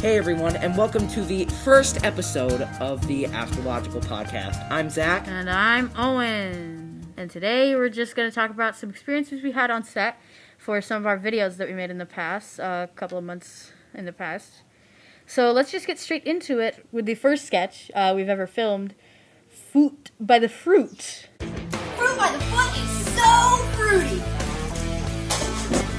Hey 0.00 0.16
everyone, 0.16 0.56
and 0.56 0.78
welcome 0.78 1.06
to 1.08 1.22
the 1.22 1.44
first 1.62 2.06
episode 2.06 2.62
of 2.80 3.06
the 3.06 3.26
Astrological 3.26 4.00
Podcast. 4.00 4.66
I'm 4.70 4.88
Zach. 4.88 5.28
And 5.28 5.50
I'm 5.50 5.90
Owen. 5.94 7.06
And 7.18 7.30
today 7.30 7.74
we're 7.74 7.90
just 7.90 8.16
going 8.16 8.26
to 8.26 8.34
talk 8.34 8.48
about 8.48 8.74
some 8.74 8.88
experiences 8.88 9.42
we 9.42 9.52
had 9.52 9.70
on 9.70 9.84
set 9.84 10.18
for 10.56 10.80
some 10.80 11.02
of 11.02 11.06
our 11.06 11.18
videos 11.18 11.58
that 11.58 11.68
we 11.68 11.74
made 11.74 11.90
in 11.90 11.98
the 11.98 12.06
past, 12.06 12.58
a 12.58 12.64
uh, 12.64 12.86
couple 12.86 13.18
of 13.18 13.24
months 13.24 13.72
in 13.92 14.06
the 14.06 14.12
past. 14.12 14.62
So 15.26 15.52
let's 15.52 15.70
just 15.70 15.86
get 15.86 15.98
straight 15.98 16.24
into 16.24 16.60
it 16.60 16.86
with 16.90 17.04
the 17.04 17.14
first 17.14 17.44
sketch 17.44 17.90
uh, 17.94 18.14
we've 18.16 18.30
ever 18.30 18.46
filmed 18.46 18.94
Fruit 19.50 20.12
by 20.18 20.38
the 20.38 20.48
Fruit. 20.48 21.28
Fruit 21.40 22.16
by 22.16 22.32
the 22.32 22.38
Foot 22.38 22.78
is 22.78 23.20
so 23.20 23.56
fruity. 23.76 24.22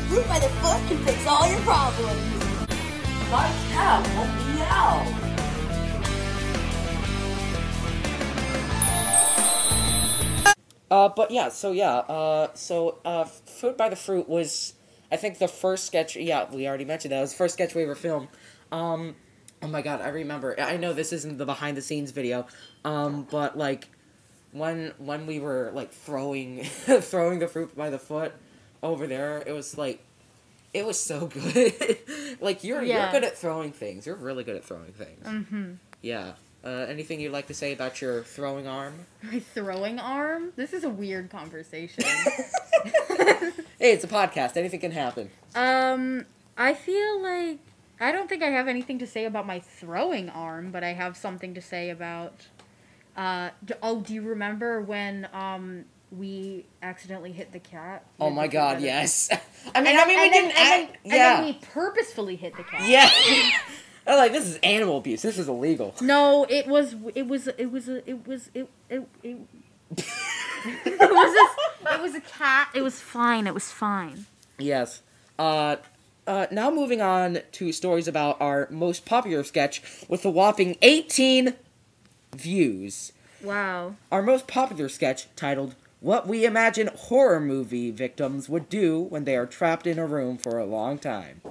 Fruit 0.07 0.27
by 0.27 0.39
the 0.39 0.49
Foot 0.49 0.87
can 0.87 0.97
fix 1.05 1.27
all 1.27 1.47
your 1.47 1.59
problems. 1.59 2.30
Uh, 10.91 11.07
but 11.07 11.31
yeah, 11.31 11.47
so 11.47 11.71
yeah, 11.71 11.99
uh, 11.99 12.49
so 12.53 12.99
uh, 13.05 13.25
by 13.77 13.87
the 13.87 13.95
Fruit 13.95 14.27
was, 14.27 14.73
I 15.09 15.15
think, 15.15 15.37
the 15.37 15.47
first 15.47 15.85
sketch. 15.85 16.17
Yeah, 16.17 16.51
we 16.51 16.67
already 16.67 16.83
mentioned 16.83 17.13
that 17.13 17.19
it 17.19 17.21
was 17.21 17.31
the 17.31 17.37
first 17.37 17.53
sketch 17.53 17.73
we 17.73 17.83
ever 17.83 17.95
filmed. 17.95 18.27
Um, 18.69 19.15
oh 19.61 19.67
my 19.67 19.81
god, 19.81 20.01
I 20.01 20.09
remember. 20.09 20.59
I 20.59 20.75
know 20.75 20.91
this 20.91 21.13
isn't 21.13 21.37
the 21.37 21.45
behind 21.45 21.77
the 21.77 21.81
scenes 21.81 22.11
video, 22.11 22.47
um, 22.83 23.25
but 23.31 23.57
like, 23.57 23.87
when 24.51 24.91
when 24.97 25.25
we 25.25 25.39
were 25.39 25.71
like 25.73 25.93
throwing 25.93 26.63
throwing 26.65 27.39
the 27.39 27.47
fruit 27.47 27.73
by 27.77 27.89
the 27.89 27.99
foot 27.99 28.33
over 28.83 29.07
there, 29.07 29.41
it 29.47 29.53
was 29.53 29.77
like 29.77 30.03
it 30.73 30.85
was 30.85 30.99
so 30.99 31.27
good. 31.27 31.97
like 32.39 32.63
you're 32.63 32.81
Yeah. 32.83 33.03
you're 33.03 33.11
good 33.11 33.23
at 33.23 33.37
throwing 33.37 33.71
things. 33.71 34.05
You're 34.05 34.15
really 34.15 34.43
good 34.43 34.55
at 34.55 34.63
throwing 34.63 34.93
things. 34.93 35.25
Mm-hmm. 35.25 35.71
Yeah. 36.01 36.33
Uh, 36.63 36.85
anything 36.87 37.19
you'd 37.19 37.31
like 37.31 37.47
to 37.47 37.53
say 37.55 37.73
about 37.73 38.01
your 38.01 38.21
throwing 38.23 38.67
arm? 38.67 38.93
My 39.23 39.39
throwing 39.39 39.99
arm? 39.99 40.53
This 40.55 40.73
is 40.73 40.83
a 40.83 40.89
weird 40.89 41.29
conversation. 41.29 42.03
Hey, 43.79 43.93
it's 43.93 44.03
a 44.03 44.07
podcast. 44.07 44.57
Anything 44.57 44.79
can 44.79 44.91
happen. 44.91 45.31
um, 45.55 46.25
I 46.55 46.75
feel 46.75 47.19
like 47.19 47.57
I 47.99 48.11
don't 48.11 48.29
think 48.29 48.43
I 48.43 48.49
have 48.49 48.67
anything 48.67 48.99
to 48.99 49.07
say 49.07 49.25
about 49.25 49.47
my 49.47 49.59
throwing 49.59 50.29
arm, 50.29 50.69
but 50.71 50.83
I 50.83 50.93
have 50.93 51.17
something 51.17 51.55
to 51.55 51.61
say 51.61 51.89
about. 51.89 52.45
Uh, 53.17 53.49
oh, 53.81 54.01
do 54.01 54.13
you 54.13 54.21
remember 54.21 54.81
when 54.81 55.27
um 55.33 55.85
we 56.11 56.65
accidentally 56.81 57.31
hit 57.31 57.51
the 57.51 57.59
cat? 57.59 58.05
Oh 58.19 58.29
my 58.29 58.47
god, 58.47 58.77
that. 58.77 58.81
yes. 58.83 59.29
I 59.75 59.81
mean, 59.81 59.87
And 59.87 59.87
I 59.87 59.93
then- 59.93 60.07
mean, 60.07 60.19
we 60.21 60.29
then- 60.29 60.31
didn't 60.31 60.57
and 60.57 60.57
then- 60.57 60.83
act. 60.89 60.97
and 61.05 61.13
yeah. 61.13 61.35
then 61.37 61.45
we 61.45 61.53
purposefully 61.73 62.35
hit 62.35 62.55
the 62.57 62.63
cat. 62.63 62.87
Yeah. 62.87 63.09
I 64.07 64.11
was 64.11 64.17
like, 64.19 64.31
this 64.31 64.47
is 64.47 64.57
animal 64.63 64.97
abuse. 64.97 65.21
This 65.21 65.37
is 65.37 65.47
illegal. 65.47 65.93
No, 66.01 66.45
it 66.49 66.67
was 66.67 66.95
it 67.13 67.27
was 67.27 67.47
it 67.47 67.71
was 67.71 67.87
a 67.87 68.09
it 68.09 68.27
was 68.27 68.49
it 68.55 68.67
it 68.89 69.07
it, 69.23 69.37
it 69.95 71.11
was 71.11 71.35
a, 71.85 71.93
it 71.93 72.01
was 72.01 72.15
a 72.15 72.21
cat. 72.21 72.69
It 72.73 72.81
was 72.81 72.99
fine. 72.99 73.45
It 73.47 73.53
was 73.53 73.71
fine. 73.71 74.25
Yes. 74.57 75.01
Uh, 75.37 75.77
uh, 76.27 76.47
now 76.51 76.71
moving 76.71 77.01
on 77.01 77.39
to 77.53 77.71
stories 77.71 78.07
about 78.07 78.41
our 78.41 78.67
most 78.71 79.05
popular 79.05 79.43
sketch 79.43 79.81
with 80.07 80.25
a 80.25 80.29
whopping 80.31 80.77
18 80.81 81.53
views. 82.35 83.11
Wow. 83.43 83.95
Our 84.11 84.21
most 84.21 84.47
popular 84.47 84.87
sketch, 84.89 85.27
titled 85.35 85.75
What 86.03 86.27
We 86.27 86.45
Imagine 86.45 86.89
Horror 86.97 87.39
Movie 87.39 87.91
Victims 87.91 88.49
Would 88.49 88.69
Do 88.69 89.01
When 89.01 89.23
They 89.23 89.35
Are 89.35 89.45
Trapped 89.45 89.85
in 89.85 89.99
a 89.99 90.07
Room 90.07 90.39
for 90.39 90.57
a 90.57 90.65
Long 90.65 90.97
Time. 90.97 91.41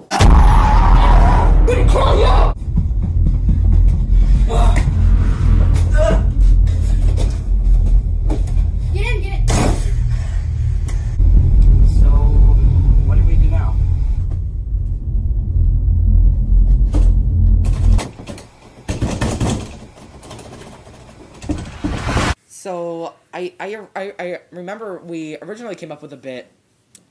So 22.61 23.15
I, 23.33 23.53
I 23.59 23.75
I 23.95 24.13
I 24.19 24.39
remember 24.51 24.99
we 24.99 25.35
originally 25.37 25.73
came 25.73 25.91
up 25.91 26.03
with 26.03 26.13
a 26.13 26.17
bit 26.17 26.47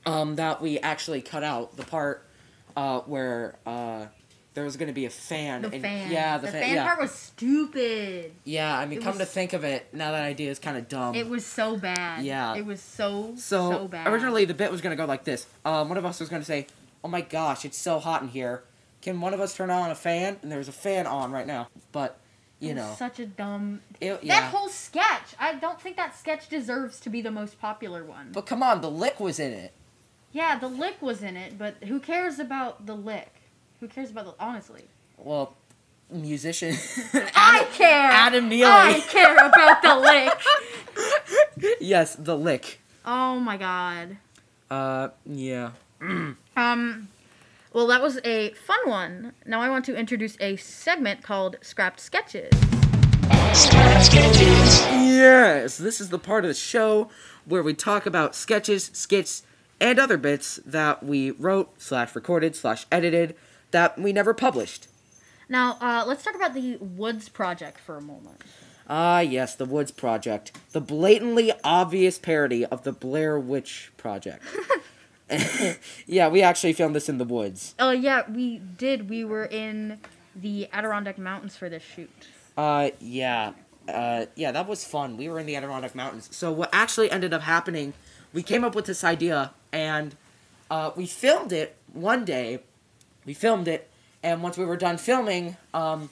um, 0.05 0.37
that 0.37 0.61
we 0.61 0.79
actually 0.79 1.21
cut 1.21 1.43
out 1.43 1.75
the 1.75 1.83
part 1.83 2.25
uh, 2.77 3.01
where 3.01 3.55
uh, 3.65 4.05
there 4.53 4.63
was 4.63 4.77
going 4.77 4.87
to 4.87 4.93
be 4.93 5.03
a 5.03 5.09
fan. 5.09 5.63
The 5.63 5.73
and- 5.73 5.81
fan. 5.81 6.09
Yeah, 6.09 6.37
the, 6.37 6.45
the 6.45 6.51
fan. 6.53 6.61
fan 6.61 6.75
yeah. 6.75 6.85
part 6.85 7.01
was 7.01 7.11
stupid. 7.11 8.31
yeah, 8.45 8.79
I 8.79 8.85
mean, 8.85 8.99
it 8.99 9.03
come 9.03 9.17
was- 9.17 9.27
to 9.27 9.33
think 9.33 9.51
of 9.51 9.65
it, 9.65 9.93
now 9.93 10.11
that 10.11 10.23
idea 10.23 10.49
is 10.49 10.57
kind 10.57 10.77
of 10.77 10.87
dumb. 10.87 11.15
It 11.15 11.27
was 11.27 11.45
so 11.45 11.75
bad. 11.75 12.23
Yeah. 12.23 12.55
It 12.55 12.65
was 12.65 12.79
so 12.79 13.33
so, 13.35 13.71
so, 13.71 13.87
bad. 13.89 14.07
originally 14.07 14.45
the 14.45 14.53
bit 14.53 14.71
was 14.71 14.79
going 14.79 14.95
to 14.95 15.03
go 15.03 15.05
like 15.05 15.25
this. 15.25 15.47
Um, 15.65 15.89
one 15.89 15.97
of 15.97 16.05
us 16.05 16.21
was 16.21 16.29
going 16.29 16.41
to 16.41 16.45
say, 16.45 16.67
"Oh 17.03 17.09
my 17.09 17.19
gosh, 17.19 17.65
it's 17.65 17.77
so 17.77 17.99
hot 17.99 18.21
in 18.21 18.29
here. 18.29 18.63
Can 19.01 19.19
one 19.19 19.33
of 19.33 19.41
us 19.41 19.53
turn 19.53 19.69
on 19.69 19.91
a 19.91 19.95
fan?" 19.95 20.37
And 20.43 20.49
there's 20.49 20.69
a 20.69 20.71
fan 20.71 21.07
on 21.07 21.33
right 21.33 21.45
now, 21.45 21.67
but 21.91 22.17
you 22.61 22.73
know, 22.75 22.93
such 22.97 23.19
a 23.19 23.25
dumb. 23.25 23.81
it, 23.99 24.23
yeah. 24.23 24.39
That 24.41 24.51
whole 24.51 24.69
sketch. 24.69 25.35
I 25.39 25.55
don't 25.55 25.81
think 25.81 25.97
that 25.97 26.15
sketch 26.17 26.47
deserves 26.47 26.99
to 27.01 27.09
be 27.09 27.21
the 27.21 27.31
most 27.31 27.59
popular 27.59 28.03
one. 28.03 28.29
but 28.31 28.45
come 28.45 28.61
on, 28.63 28.81
the 28.81 28.89
lick 28.91 29.19
was 29.19 29.39
in 29.39 29.51
it. 29.51 29.73
yeah, 30.31 30.57
the 30.59 30.67
lick 30.67 31.01
was 31.01 31.21
in 31.23 31.35
it, 31.35 31.57
but 31.57 31.75
who 31.85 31.99
cares 31.99 32.39
about 32.39 32.85
the 32.85 32.95
lick? 32.95 33.33
Who 33.79 33.87
cares 33.87 34.11
about 34.11 34.25
the 34.25 34.35
honestly? 34.43 34.83
Well, 35.17 35.55
musician. 36.11 36.75
I 37.35 37.65
care. 37.73 38.09
Adam 38.11 38.47
Neely. 38.47 38.65
I 38.65 38.99
care 39.09 39.35
about 39.35 39.81
the 39.81 39.95
lick. 41.55 41.77
yes, 41.81 42.15
the 42.15 42.37
lick. 42.37 42.79
Oh 43.05 43.39
my 43.39 43.57
god. 43.57 44.17
Uh, 44.69 45.09
yeah. 45.25 45.71
Um, 46.55 47.07
well, 47.73 47.87
that 47.87 48.01
was 48.01 48.19
a 48.23 48.51
fun 48.53 48.79
one. 48.85 49.33
Now 49.45 49.61
I 49.61 49.69
want 49.69 49.85
to 49.85 49.95
introduce 49.95 50.35
a 50.41 50.57
segment 50.57 51.23
called 51.23 51.57
Scrapped 51.61 51.99
Sketches. 51.99 52.49
Yes, 54.91 55.77
this 55.77 56.01
is 56.01 56.09
the 56.09 56.19
part 56.19 56.43
of 56.43 56.49
the 56.49 56.53
show 56.53 57.09
where 57.45 57.63
we 57.63 57.73
talk 57.73 58.05
about 58.05 58.35
sketches, 58.35 58.91
skits, 58.93 59.43
and 59.79 59.99
other 59.99 60.17
bits 60.17 60.59
that 60.65 61.03
we 61.03 61.31
wrote 61.31 61.73
slash 61.81 62.15
recorded 62.15 62.55
slash 62.55 62.85
edited 62.91 63.35
that 63.71 63.97
we 63.97 64.13
never 64.13 64.33
published. 64.33 64.87
Now, 65.47 65.77
uh, 65.81 66.03
let's 66.07 66.23
talk 66.23 66.35
about 66.35 66.53
the 66.53 66.77
Woods 66.77 67.29
Project 67.29 67.79
for 67.79 67.97
a 67.97 68.01
moment. 68.01 68.41
Ah, 68.89 69.19
yes, 69.21 69.55
the 69.55 69.65
Woods 69.65 69.91
Project, 69.91 70.57
the 70.71 70.81
blatantly 70.81 71.51
obvious 71.63 72.19
parody 72.19 72.65
of 72.65 72.83
the 72.83 72.91
Blair 72.91 73.39
Witch 73.39 73.91
Project. 73.97 74.43
yeah, 76.07 76.27
we 76.27 76.41
actually 76.41 76.73
filmed 76.73 76.95
this 76.95 77.09
in 77.09 77.17
the 77.17 77.25
woods. 77.25 77.75
Oh 77.79 77.91
yeah, 77.91 78.29
we 78.29 78.59
did. 78.59 79.09
We 79.09 79.23
were 79.23 79.45
in 79.45 79.99
the 80.35 80.67
Adirondack 80.71 81.17
Mountains 81.17 81.55
for 81.55 81.69
this 81.69 81.83
shoot. 81.83 82.09
Uh, 82.57 82.91
yeah. 82.99 83.53
Uh, 83.87 84.25
yeah, 84.35 84.51
that 84.51 84.67
was 84.67 84.85
fun. 84.85 85.17
We 85.17 85.29
were 85.29 85.39
in 85.39 85.45
the 85.45 85.55
Adirondack 85.55 85.95
Mountains. 85.95 86.29
So 86.31 86.51
what 86.51 86.69
actually 86.71 87.09
ended 87.09 87.33
up 87.33 87.41
happening, 87.41 87.93
we 88.33 88.43
came 88.43 88.63
up 88.63 88.75
with 88.75 88.85
this 88.85 89.03
idea 89.03 89.53
and 89.71 90.15
uh, 90.69 90.91
we 90.95 91.05
filmed 91.05 91.51
it 91.51 91.75
one 91.93 92.25
day. 92.25 92.59
We 93.25 93.33
filmed 93.33 93.67
it, 93.67 93.89
and 94.23 94.41
once 94.41 94.57
we 94.57 94.65
were 94.65 94.77
done 94.77 94.97
filming, 94.97 95.57
um, 95.73 96.09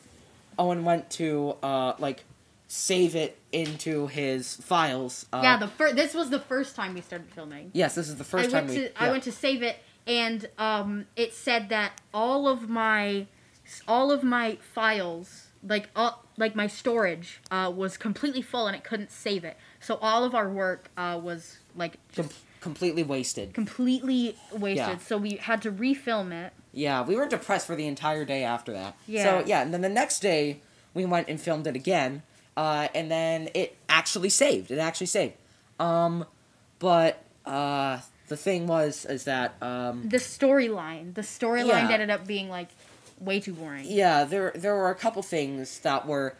Owen 0.59 0.83
went 0.83 1.09
to 1.11 1.55
uh, 1.63 1.93
like 1.97 2.23
save 2.71 3.15
it 3.15 3.35
into 3.51 4.05
his 4.07 4.55
files. 4.57 5.25
Uh, 5.33 5.41
yeah, 5.43 5.57
the 5.57 5.67
fir- 5.67 5.91
this 5.91 6.13
was 6.13 6.29
the 6.29 6.39
first 6.39 6.75
time 6.75 6.93
we 6.93 7.01
started 7.01 7.27
filming. 7.33 7.71
yes, 7.73 7.95
this 7.95 8.07
is 8.07 8.15
the 8.17 8.23
first 8.23 8.49
I 8.49 8.51
time 8.51 8.67
went 8.67 8.79
we. 8.79 8.85
to 8.87 9.03
I 9.03 9.09
went 9.09 9.23
to 9.23 9.31
save 9.31 9.63
it, 9.63 9.77
and 10.05 10.47
um, 10.59 11.05
it 11.15 11.33
said 11.33 11.69
that 11.69 11.99
all 12.13 12.47
of 12.47 12.69
my 12.69 13.25
all 13.87 14.11
of 14.11 14.23
my 14.23 14.57
files, 14.73 15.47
like 15.67 15.89
all, 15.95 16.23
like 16.37 16.55
my 16.55 16.67
storage, 16.67 17.41
uh, 17.51 17.71
was 17.75 17.97
completely 17.97 18.41
full, 18.43 18.67
and 18.67 18.75
it 18.75 18.83
couldn't 18.83 19.11
save 19.11 19.43
it. 19.43 19.57
So 19.79 19.97
all 20.01 20.23
of 20.23 20.35
our 20.35 20.49
work 20.49 20.89
uh, 20.95 21.19
was 21.21 21.57
like 21.75 21.97
just 22.11 22.29
Com- 22.29 22.37
completely 22.61 23.01
wasted. 23.03 23.53
completely 23.55 24.35
wasted. 24.51 24.77
Yeah. 24.77 24.97
So 24.97 25.17
we 25.17 25.37
had 25.37 25.61
to 25.63 25.71
refilm 25.71 26.31
it. 26.31 26.53
Yeah, 26.71 27.01
we 27.03 27.15
were 27.15 27.27
depressed 27.27 27.65
for 27.65 27.75
the 27.75 27.87
entire 27.87 28.25
day 28.25 28.43
after 28.43 28.71
that. 28.73 28.95
Yeah. 29.07 29.23
So 29.23 29.43
yeah, 29.47 29.61
and 29.63 29.73
then 29.73 29.81
the 29.81 29.89
next 29.89 30.19
day 30.19 30.61
we 30.93 31.03
went 31.05 31.27
and 31.29 31.41
filmed 31.41 31.65
it 31.65 31.75
again, 31.75 32.21
uh, 32.59 32.87
and 32.93 33.09
then 33.09 33.49
it 33.53 33.69
actually 33.87 34.29
saved. 34.29 34.69
It 34.71 34.79
actually 34.79 35.07
saved. 35.07 35.33
Um, 35.79 36.25
but 36.79 37.23
uh, 37.45 37.99
the 38.27 38.35
thing 38.37 38.67
was 38.67 39.05
is 39.05 39.23
that 39.23 39.55
um, 39.61 40.09
The 40.09 40.17
storyline, 40.17 41.13
the 41.13 41.21
storyline 41.21 41.67
Yeah. 41.67 41.89
ended 41.95 42.09
up 42.09 42.27
being 42.27 42.49
like 42.49 42.67
way 43.19 43.39
too 43.39 43.53
boring. 43.53 43.85
yeah, 43.85 44.23
there 44.25 44.51
there 44.55 44.75
were 44.75 44.89
a 44.89 44.95
couple 44.95 45.21
things 45.23 45.79
that 45.79 46.05
were. 46.05 46.35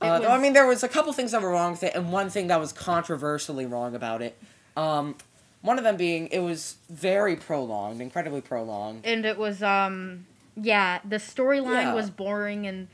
Uh, 0.00 0.18
It 0.22 0.26
I 0.26 0.38
mean, 0.38 0.52
there 0.52 0.66
was 0.66 0.82
a 0.82 0.88
couple 0.88 1.12
things 1.12 1.30
that 1.32 1.40
were 1.42 1.50
wrong 1.50 1.72
with 1.72 1.84
it, 1.84 1.94
and 1.94 2.10
one 2.12 2.28
thing 2.28 2.48
that 2.48 2.58
was 2.58 2.72
controversially 2.72 3.66
wrong 3.66 3.94
about 3.94 4.20
it. 4.22 4.34
Um, 4.76 5.14
one 5.60 5.78
of 5.78 5.84
them 5.84 5.96
being 5.96 6.26
it 6.28 6.40
was 6.40 6.76
very 6.90 7.36
prolonged, 7.36 8.00
incredibly 8.00 8.40
prolonged. 8.40 9.06
and 9.06 9.24
it 9.24 9.38
was 9.38 9.62
um 9.62 10.26
yeah, 10.56 10.98
the 11.08 11.16
storyline 11.16 11.88
Yeah. 11.90 11.94
was 11.94 12.10
boring 12.10 12.66
and 12.66 12.88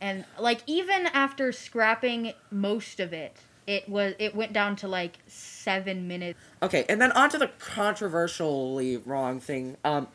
and 0.00 0.24
like 0.38 0.62
even 0.66 1.06
after 1.06 1.52
scrapping 1.52 2.32
most 2.50 3.00
of 3.00 3.12
it, 3.12 3.36
it 3.66 3.88
was 3.88 4.14
it 4.18 4.34
went 4.34 4.52
down 4.52 4.76
to 4.76 4.88
like 4.88 5.18
seven 5.26 6.08
minutes. 6.08 6.38
Okay, 6.62 6.84
and 6.88 7.00
then 7.00 7.12
on 7.12 7.30
to 7.30 7.38
the 7.38 7.48
controversially 7.58 8.96
wrong 8.96 9.40
thing. 9.40 9.76
Um, 9.84 10.08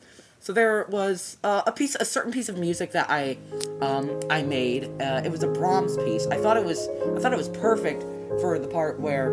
so 0.44 0.52
there 0.52 0.86
was 0.90 1.38
uh, 1.46 1.62
a 1.66 1.72
piece, 1.72 1.96
a 1.96 2.04
certain 2.04 2.34
piece 2.34 2.50
of 2.50 2.58
music 2.58 2.92
that 2.92 3.10
I, 3.10 3.38
um, 3.80 4.20
I 4.30 4.42
made. 4.42 4.92
Uh, 5.02 5.22
it 5.24 5.32
was 5.32 5.42
a 5.42 5.48
Brahms 5.48 5.96
piece. 5.96 6.28
I 6.28 6.36
thought 6.36 6.58
it 6.58 6.66
was, 6.66 6.90
I 7.16 7.20
thought 7.20 7.32
it 7.32 7.38
was 7.38 7.48
perfect 7.48 8.04
for 8.42 8.60
the 8.60 8.68
part 8.68 9.00
where, 9.00 9.28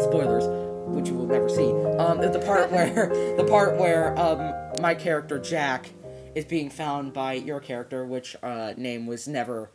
spoilers, 0.00 0.46
which 0.88 1.08
you 1.08 1.14
will 1.14 1.28
never 1.28 1.48
see. 1.48 1.70
Um, 1.98 2.20
the 2.20 2.42
part 2.44 2.68
where, 2.72 3.06
the 3.36 3.46
part 3.48 3.76
where 3.76 4.18
um, 4.18 4.82
my 4.82 4.92
character 4.92 5.38
Jack 5.38 5.90
is 6.34 6.46
being 6.46 6.68
found 6.68 7.12
by 7.12 7.34
your 7.34 7.60
character, 7.60 8.04
which 8.04 8.34
uh, 8.42 8.74
name 8.76 9.06
was 9.06 9.28
never 9.28 9.70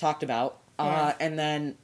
talked 0.00 0.22
about. 0.22 0.58
Uh, 0.78 1.12
and 1.20 1.38
then 1.38 1.76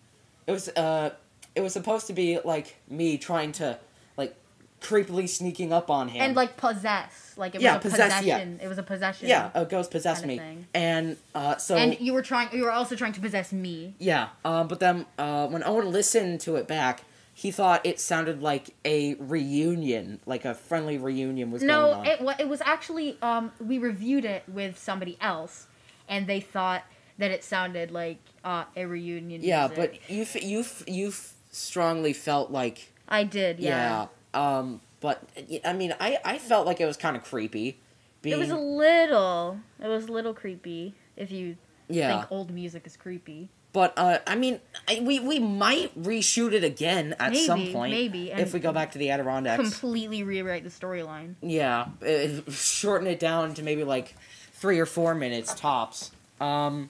it 0.46 0.52
was 0.52 0.68
uh 0.70 1.10
it 1.54 1.60
was 1.60 1.72
supposed 1.74 2.06
to 2.06 2.12
be 2.14 2.38
like 2.44 2.76
me 2.88 3.18
trying 3.18 3.52
to 3.52 3.78
like 4.16 4.34
creepily 4.80 5.28
sneaking 5.28 5.72
up 5.72 5.90
on 5.90 6.08
him 6.08 6.22
And 6.22 6.34
like 6.36 6.56
possess, 6.56 7.34
like 7.36 7.54
it 7.54 7.58
was 7.58 7.62
Yeah, 7.64 7.76
a 7.76 7.80
possess, 7.80 7.98
yeah. 8.24 8.36
possession. 8.38 8.60
It 8.62 8.68
was 8.68 8.78
a 8.78 8.82
possession. 8.82 9.28
yeah 9.28 9.50
a 9.54 9.64
ghost 9.66 9.90
possessed 9.90 10.22
kinda 10.22 10.34
me 10.34 10.38
thing. 10.38 10.66
and 10.74 11.16
uh 11.34 11.56
so 11.56 11.76
And 11.76 12.00
you 12.00 12.14
were 12.14 12.22
trying. 12.22 12.48
You 12.56 12.62
were 12.64 12.70
also 12.72 12.96
trying 12.96 13.12
to 13.12 13.20
possess 13.20 13.52
me. 13.52 13.94
yeah 13.98 14.28
um 14.46 14.66
but 14.68 14.80
then 14.80 15.04
uh 15.18 15.46
when 15.48 15.62
owen 15.64 15.90
listened 15.92 16.40
to 16.42 16.56
it 16.56 16.66
back 16.66 17.02
he 17.34 17.50
thought 17.50 17.84
it 17.84 18.00
sounded 18.00 18.40
like 18.40 18.70
a 18.86 19.14
reunion 19.16 20.20
like 20.24 20.46
a 20.46 20.54
friendly 20.54 20.96
reunion 20.96 21.50
was 21.50 21.62
going 21.62 21.70
on. 21.94 22.04
No, 22.04 22.30
it 22.30 22.40
it 22.40 22.48
was 22.48 22.62
actually 22.62 23.18
um 23.20 23.52
we 23.60 23.76
reviewed 23.78 24.24
it 24.24 24.42
with 24.48 24.78
somebody 24.78 25.18
else, 25.20 25.66
and 26.08 26.26
they 26.26 26.40
thought 26.40 26.82
that 27.18 27.30
it 27.30 27.42
sounded 27.44 27.90
like 27.90 28.18
uh, 28.44 28.64
a 28.76 28.84
reunion. 28.86 29.40
yeah 29.42 29.68
music. 29.68 29.76
but 30.06 30.10
you 30.10 30.22
f- 30.22 30.42
you 30.42 30.60
f- 30.60 30.84
you 30.86 31.08
f- 31.08 31.34
strongly 31.50 32.12
felt 32.12 32.50
like 32.50 32.92
I 33.08 33.24
did. 33.24 33.58
Yeah. 33.60 34.06
yeah, 34.34 34.56
um 34.58 34.80
but 35.00 35.22
i 35.64 35.72
mean 35.72 35.94
i 36.00 36.18
i 36.24 36.38
felt 36.38 36.66
like 36.66 36.80
it 36.80 36.86
was 36.86 36.96
kind 36.96 37.16
of 37.16 37.22
creepy 37.24 37.78
being 38.22 38.36
It 38.36 38.38
was 38.38 38.50
a 38.50 38.56
little. 38.56 39.60
It 39.82 39.86
was 39.88 40.06
a 40.08 40.12
little 40.12 40.34
creepy. 40.34 40.94
If 41.16 41.30
you 41.30 41.56
yeah 41.88 42.18
think 42.20 42.32
old 42.32 42.50
music 42.50 42.86
is 42.86 42.96
creepy. 42.96 43.48
But 43.72 43.92
uh, 43.98 44.18
I 44.26 44.36
mean, 44.36 44.58
I, 44.88 45.00
we 45.02 45.20
we 45.20 45.38
might 45.38 45.92
reshoot 46.02 46.52
it 46.54 46.64
again 46.64 47.14
at 47.20 47.36
some 47.36 47.72
point. 47.72 47.92
maybe, 47.92 48.30
if 48.32 48.54
we 48.54 48.58
go 48.58 48.72
back 48.72 48.92
to 48.92 48.98
the 48.98 49.10
Adirondacks. 49.10 49.60
Completely 49.62 50.22
rewrite 50.22 50.64
the 50.64 50.70
storyline. 50.70 51.34
yeah, 51.42 51.88
uh, 52.02 52.50
shorten 52.50 53.06
it 53.06 53.20
down 53.20 53.52
to 53.54 53.62
maybe 53.62 53.84
like 53.84 54.14
three 54.54 54.78
or 54.80 54.86
four 54.86 55.14
minutes 55.14 55.52
tops. 55.54 56.10
Um, 56.40 56.88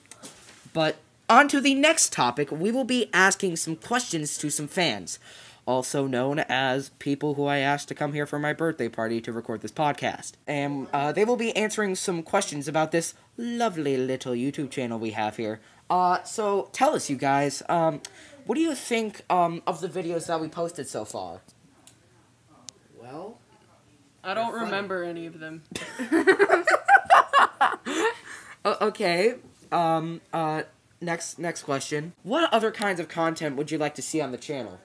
but 0.73 0.97
on 1.29 1.47
to 1.49 1.59
the 1.59 1.73
next 1.73 2.13
topic, 2.13 2.51
we 2.51 2.71
will 2.71 2.83
be 2.83 3.09
asking 3.13 3.57
some 3.57 3.75
questions 3.75 4.37
to 4.37 4.49
some 4.49 4.67
fans, 4.67 5.19
also 5.65 6.07
known 6.07 6.39
as 6.39 6.89
people 6.99 7.33
who 7.33 7.45
I 7.45 7.57
asked 7.57 7.87
to 7.89 7.95
come 7.95 8.13
here 8.13 8.25
for 8.25 8.39
my 8.39 8.53
birthday 8.53 8.87
party 8.87 9.19
to 9.21 9.31
record 9.33 9.61
this 9.61 9.71
podcast, 9.71 10.33
and 10.47 10.87
uh, 10.93 11.11
they 11.11 11.25
will 11.25 11.35
be 11.35 11.55
answering 11.55 11.95
some 11.95 12.23
questions 12.23 12.67
about 12.67 12.91
this 12.91 13.13
lovely 13.37 13.97
little 13.97 14.33
YouTube 14.33 14.71
channel 14.71 14.99
we 14.99 15.11
have 15.11 15.37
here. 15.37 15.59
Uh, 15.89 16.23
so 16.23 16.69
tell 16.71 16.95
us, 16.95 17.09
you 17.09 17.15
guys, 17.15 17.63
um, 17.69 18.01
what 18.45 18.55
do 18.55 18.61
you 18.61 18.75
think 18.75 19.23
um, 19.29 19.61
of 19.67 19.81
the 19.81 19.89
videos 19.89 20.27
that 20.27 20.39
we 20.39 20.47
posted 20.47 20.87
so 20.87 21.05
far? 21.05 21.41
Well, 23.01 23.37
I 24.23 24.33
don't 24.33 24.53
remember 24.53 25.03
any 25.03 25.25
of 25.25 25.39
them. 25.39 25.63
Okay. 28.81 29.35
Um. 29.71 30.21
Uh. 30.33 30.63
Next. 31.01 31.37
Next 31.39 31.63
question. 31.63 32.13
What 32.23 32.51
other 32.53 32.71
kinds 32.71 32.99
of 32.99 33.07
content 33.07 33.55
would 33.55 33.71
you 33.71 33.77
like 33.77 33.95
to 33.95 34.01
see 34.01 34.21
on 34.21 34.31
the 34.31 34.37
channel? 34.37 34.79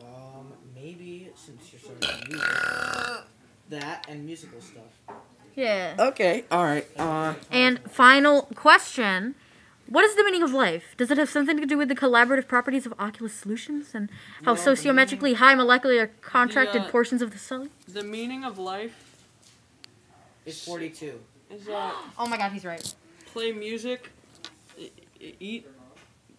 um, 0.00 0.52
maybe 0.74 1.30
since 1.34 1.72
you're 1.72 1.80
starting 1.80 2.28
music, 2.28 2.48
that 3.70 4.06
and 4.08 4.24
musical 4.24 4.60
stuff. 4.60 5.18
Yeah. 5.54 5.96
Okay. 5.98 6.44
All 6.50 6.64
right. 6.64 6.86
Uh. 6.98 7.34
And 7.50 7.80
final 7.90 8.42
question. 8.54 9.34
What 9.88 10.04
is 10.04 10.14
the 10.16 10.22
meaning 10.22 10.42
of 10.42 10.52
life? 10.52 10.94
Does 10.98 11.10
it 11.10 11.16
have 11.16 11.30
something 11.30 11.56
to 11.56 11.64
do 11.66 11.78
with 11.78 11.88
the 11.88 11.94
collaborative 11.96 12.46
properties 12.46 12.84
of 12.84 12.92
Oculus 12.98 13.32
solutions 13.32 13.94
and 13.94 14.10
how 14.44 14.52
No, 14.52 14.62
the 14.62 14.70
sociometrically 14.70 15.36
high 15.36 15.54
molecular 15.54 16.10
contracted 16.20 16.82
uh, 16.82 16.90
portions 16.90 17.22
of 17.22 17.30
the 17.30 17.38
cell? 17.38 17.68
The 17.88 18.04
meaning 18.04 18.44
of 18.44 18.58
life 18.58 19.24
is 20.44 20.62
42. 20.62 21.18
is 21.50 21.64
that 21.64 21.94
Oh 22.18 22.26
my 22.28 22.36
god, 22.36 22.52
he's 22.52 22.66
right. 22.66 22.94
Play 23.32 23.52
music, 23.52 24.10
eat, 25.40 25.66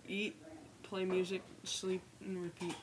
eat, 0.07 0.35
play 0.83 1.05
music, 1.05 1.41
sleep, 1.63 2.01
and 2.25 2.43
repeat. 2.43 2.75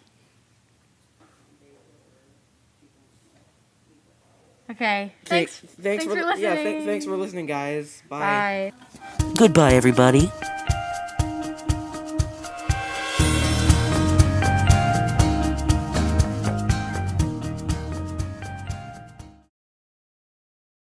Okay. 4.68 5.12
Okay, 5.12 5.12
Thanks. 5.24 5.58
Thanks, 5.80 6.04
for 6.04 6.16
Yeah. 6.16 6.24
listening. 6.24 6.56
Th- 6.56 6.84
thanks 6.84 7.04
for 7.04 7.16
listening, 7.16 7.46
guys. 7.46 8.02
Bye. 8.08 8.72
Bye. 9.18 9.26
Goodbye, 9.36 9.74
everybody. 9.74 10.30